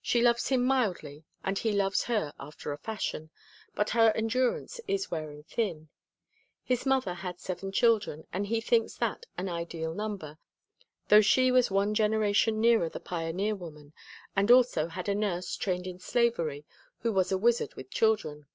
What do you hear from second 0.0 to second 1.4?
She loves him mildly